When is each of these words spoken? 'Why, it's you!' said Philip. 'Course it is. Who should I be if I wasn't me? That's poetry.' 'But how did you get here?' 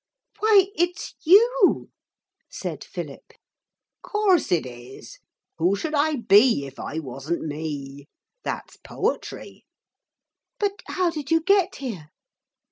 'Why, 0.39 0.69
it's 0.75 1.13
you!' 1.23 1.91
said 2.49 2.83
Philip. 2.83 3.33
'Course 4.01 4.51
it 4.51 4.65
is. 4.65 5.19
Who 5.59 5.75
should 5.75 5.93
I 5.93 6.15
be 6.15 6.65
if 6.65 6.79
I 6.79 6.97
wasn't 6.97 7.43
me? 7.43 8.07
That's 8.43 8.77
poetry.' 8.77 9.63
'But 10.57 10.81
how 10.87 11.11
did 11.11 11.29
you 11.29 11.39
get 11.43 11.75
here?' 11.75 12.09